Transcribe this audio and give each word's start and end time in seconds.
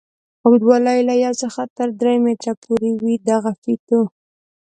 اوږدوالی 0.45 0.91
یې 0.97 1.03
له 1.09 1.13
یوه 1.23 1.39
څخه 1.41 1.61
تر 1.77 1.87
درې 1.99 2.15
متره 2.23 2.53
پورې 2.63 2.89
وي 3.01 3.15
دغه 3.29 3.51
فیتو. 3.61 4.01